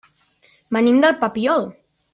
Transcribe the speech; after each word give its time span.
Venim 0.77 0.99
del 1.05 1.17
Papiol. 1.27 1.71